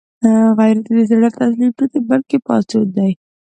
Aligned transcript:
غیرت 0.57 0.85
د 0.95 0.99
زړه 1.09 1.29
تسلیم 1.37 1.71
نه 1.79 1.85
دی، 1.91 1.99
بلکې 2.09 2.37
پاڅون 2.45 2.85
دی 2.95 3.11